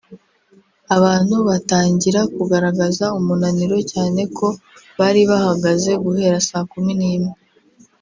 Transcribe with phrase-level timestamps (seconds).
[0.95, 4.47] abantu batangira kugaragaza umunaniro cyane ko
[4.99, 7.33] bari bahagaze guhera saa kumi n’imwe